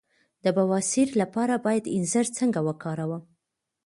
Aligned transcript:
د 0.43 0.45
بواسیر 0.57 1.09
لپاره 1.21 1.55
باید 1.65 1.91
انځر 1.95 2.25
څنګه 2.39 2.59
وکاروم؟ 2.67 3.23